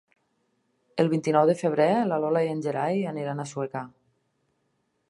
El 1.03 1.11
vint-i-nou 1.11 1.51
de 1.51 1.55
febrer 1.59 1.87
na 2.13 2.19
Lola 2.25 2.43
i 2.49 2.51
en 2.55 2.65
Gerai 2.69 3.07
aniran 3.13 3.45
a 3.45 3.47
Sueca. 3.53 3.89